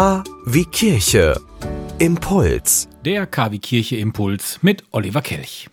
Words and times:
K 0.00 0.24
wie 0.46 0.64
Kirche. 0.64 1.38
Impuls. 1.98 2.88
Der 3.04 3.26
KW 3.26 3.58
Kirche 3.58 3.96
Impuls 3.96 4.58
mit 4.62 4.82
Oliver 4.92 5.20
Kelch. 5.20 5.68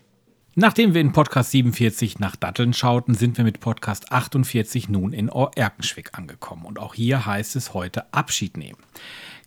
Nachdem 0.60 0.96
wir 0.96 1.02
in 1.02 1.12
Podcast 1.12 1.52
47 1.52 2.18
nach 2.18 2.36
Datteln 2.36 2.74
schauten, 2.74 3.14
sind 3.14 3.38
wir 3.38 3.44
mit 3.44 3.60
Podcast 3.60 4.12
48 4.12 4.90
nun 4.90 5.14
in 5.14 5.30
Ohr-Erkenschwick 5.30 6.18
angekommen. 6.18 6.66
Und 6.66 6.80
auch 6.80 6.96
hier 6.96 7.28
heißt 7.28 7.56
es 7.56 7.76
heute 7.76 8.12
Abschied 8.12 8.58
nehmen. 8.58 8.80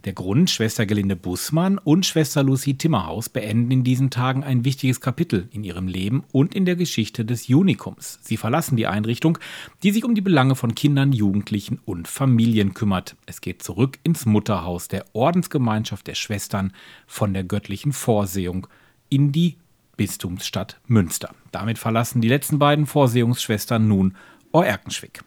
Der 0.05 0.13
Grund, 0.13 0.51
Schwester 0.51 0.87
Gelinde 0.87 1.17
Bussmann 1.17 1.79
und 1.79 2.07
Schwester 2.07 2.45
Lucy 2.45 2.75
Timmerhaus 2.75 3.29
beenden 3.29 3.73
in 3.73 3.83
diesen 3.83 4.11
Tagen 4.11 4.45
ein 4.45 4.65
wichtiges 4.65 5.01
Kapitel 5.01 5.49
in 5.51 5.65
ihrem 5.65 5.89
Leben 5.89 6.23
und 6.31 6.55
in 6.55 6.65
der 6.65 6.77
Geschichte 6.77 7.25
des 7.25 7.49
Unikums. 7.49 8.21
Sie 8.23 8.37
verlassen 8.37 8.77
die 8.77 8.87
Einrichtung, 8.87 9.37
die 9.83 9.91
sich 9.91 10.05
um 10.05 10.15
die 10.15 10.21
Belange 10.21 10.55
von 10.55 10.77
Kindern, 10.77 11.13
Jugendlichen 11.13 11.81
und 11.85 12.07
Familien 12.07 12.73
kümmert. 12.73 13.17
Es 13.27 13.41
geht 13.41 13.65
zurück 13.65 13.99
ins 14.05 14.27
Mutterhaus 14.27 14.87
der 14.87 15.07
Ordensgemeinschaft 15.13 16.07
der 16.07 16.15
Schwestern 16.15 16.73
von 17.09 17.35
der 17.35 17.43
göttlichen 17.43 17.93
Vorsehung 17.93 18.69
in 19.09 19.33
die 19.33 19.57
Bistumsstadt 20.01 20.81
Münster. 20.87 21.35
Damit 21.53 21.77
verlassen 21.77 22.23
die 22.23 22.29
letzten 22.29 22.59
beiden 22.59 22.87
Vorsehungsschwestern 22.87 23.87
nun 23.87 24.17
Oerkenschwick. 24.51 25.21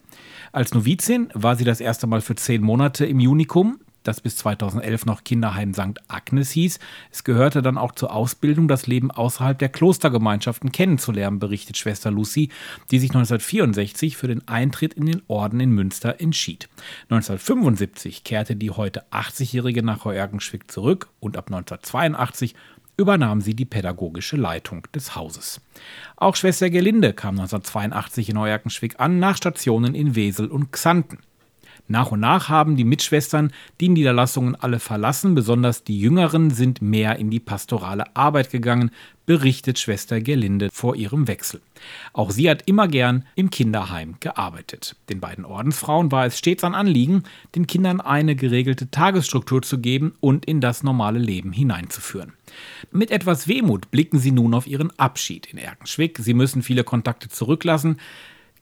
Als 0.50 0.74
Novizin 0.74 1.28
war 1.32 1.54
sie 1.54 1.62
das 1.62 1.80
erste 1.80 2.08
Mal 2.08 2.20
für 2.20 2.34
zehn 2.34 2.60
Monate 2.60 3.06
im 3.06 3.20
Junikum 3.20 3.78
das 4.02 4.20
bis 4.20 4.36
2011 4.36 5.06
noch 5.06 5.24
Kinderheim 5.24 5.72
St. 5.72 5.98
Agnes 6.08 6.50
hieß. 6.50 6.78
Es 7.10 7.24
gehörte 7.24 7.62
dann 7.62 7.78
auch 7.78 7.92
zur 7.92 8.12
Ausbildung, 8.12 8.68
das 8.68 8.86
Leben 8.86 9.10
außerhalb 9.10 9.58
der 9.58 9.70
Klostergemeinschaften 9.70 10.72
kennenzulernen, 10.72 11.38
berichtet 11.38 11.78
Schwester 11.78 12.10
Lucy, 12.10 12.50
die 12.90 12.98
sich 12.98 13.10
1964 13.10 14.18
für 14.18 14.28
den 14.28 14.46
Eintritt 14.46 14.92
in 14.92 15.06
den 15.06 15.22
Orden 15.26 15.58
in 15.58 15.70
Münster 15.70 16.20
entschied. 16.20 16.68
1975 17.04 18.24
kehrte 18.24 18.56
die 18.56 18.70
heute 18.70 19.04
80-Jährige 19.10 19.82
nach 19.82 20.04
Heuergenschwick 20.04 20.70
zurück 20.70 21.08
und 21.20 21.38
ab 21.38 21.46
1982 21.46 22.54
übernahm 22.96 23.40
sie 23.40 23.54
die 23.54 23.64
pädagogische 23.64 24.36
Leitung 24.36 24.86
des 24.94 25.14
Hauses. 25.16 25.60
Auch 26.16 26.36
Schwester 26.36 26.70
Gelinde 26.70 27.12
kam 27.12 27.38
1982 27.38 28.30
in 28.30 28.38
Heuerkenschwick 28.38 29.00
an, 29.00 29.18
nach 29.18 29.36
Stationen 29.36 29.94
in 29.94 30.14
Wesel 30.14 30.48
und 30.48 30.72
Xanten. 30.72 31.18
Nach 31.86 32.12
und 32.12 32.20
nach 32.20 32.48
haben 32.48 32.76
die 32.76 32.84
Mitschwestern 32.84 33.52
die 33.78 33.90
Niederlassungen 33.90 34.54
alle 34.54 34.78
verlassen, 34.78 35.34
besonders 35.34 35.84
die 35.84 36.00
Jüngeren 36.00 36.50
sind 36.50 36.80
mehr 36.80 37.18
in 37.18 37.28
die 37.28 37.40
pastorale 37.40 38.16
Arbeit 38.16 38.50
gegangen, 38.50 38.90
berichtet 39.26 39.78
Schwester 39.78 40.20
Gerlinde 40.20 40.70
vor 40.72 40.96
ihrem 40.96 41.28
Wechsel. 41.28 41.60
Auch 42.14 42.30
sie 42.30 42.48
hat 42.48 42.62
immer 42.66 42.88
gern 42.88 43.26
im 43.34 43.50
Kinderheim 43.50 44.16
gearbeitet. 44.20 44.96
Den 45.10 45.20
beiden 45.20 45.44
Ordensfrauen 45.44 46.10
war 46.10 46.24
es 46.24 46.38
stets 46.38 46.64
ein 46.64 46.74
Anliegen, 46.74 47.24
den 47.54 47.66
Kindern 47.66 48.00
eine 48.00 48.34
geregelte 48.34 48.90
Tagesstruktur 48.90 49.60
zu 49.60 49.78
geben 49.78 50.14
und 50.20 50.46
in 50.46 50.62
das 50.62 50.82
normale 50.82 51.18
Leben 51.18 51.52
hineinzuführen. 51.52 52.32
Mit 52.92 53.10
etwas 53.10 53.46
Wehmut 53.46 53.90
blicken 53.90 54.18
sie 54.18 54.30
nun 54.30 54.54
auf 54.54 54.66
ihren 54.66 54.96
Abschied 54.98 55.46
in 55.46 55.58
Erkenschwick. 55.58 56.18
Sie 56.18 56.34
müssen 56.34 56.62
viele 56.62 56.84
Kontakte 56.84 57.28
zurücklassen 57.28 57.98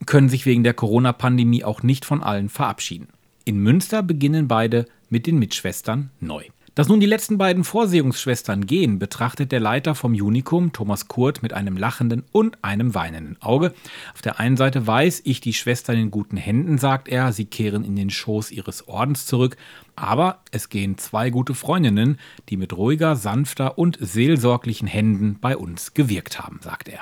können 0.05 0.29
sich 0.29 0.45
wegen 0.45 0.63
der 0.63 0.73
Corona-Pandemie 0.73 1.63
auch 1.63 1.83
nicht 1.83 2.05
von 2.05 2.23
allen 2.23 2.49
verabschieden. 2.49 3.07
In 3.45 3.57
Münster 3.57 4.03
beginnen 4.03 4.47
beide 4.47 4.85
mit 5.09 5.27
den 5.27 5.37
Mitschwestern 5.37 6.09
neu. 6.19 6.43
Dass 6.75 6.87
nun 6.87 6.99
die 6.99 7.05
letzten 7.05 7.37
beiden 7.37 7.63
Vorsehungsschwestern 7.63 8.65
gehen, 8.65 8.97
betrachtet 8.97 9.51
der 9.51 9.59
Leiter 9.59 9.93
vom 9.93 10.13
Unikum, 10.13 10.73
Thomas 10.73 11.07
Kurt, 11.07 11.43
mit 11.43 11.53
einem 11.53 11.77
lachenden 11.77 12.23
und 12.31 12.57
einem 12.63 12.95
weinenden 12.95 13.39
Auge. 13.41 13.75
Auf 14.15 14.23
der 14.23 14.39
einen 14.39 14.57
Seite 14.57 14.87
weiß 14.87 15.21
ich 15.25 15.39
die 15.39 15.53
Schwestern 15.53 15.97
in 15.97 16.09
guten 16.09 16.35
Händen, 16.35 16.79
sagt 16.79 17.09
er, 17.09 17.31
sie 17.31 17.45
kehren 17.45 17.83
in 17.83 17.95
den 17.95 18.09
Schoß 18.09 18.49
ihres 18.49 18.87
Ordens 18.87 19.27
zurück, 19.27 19.55
aber 19.95 20.39
es 20.49 20.69
gehen 20.69 20.97
zwei 20.97 21.29
gute 21.29 21.53
Freundinnen, 21.53 22.17
die 22.49 22.57
mit 22.57 22.75
ruhiger, 22.75 23.15
sanfter 23.15 23.77
und 23.77 23.99
seelsorglichen 24.01 24.87
Händen 24.87 25.37
bei 25.39 25.55
uns 25.55 25.93
gewirkt 25.93 26.39
haben, 26.39 26.59
sagt 26.63 26.89
er. 26.89 27.01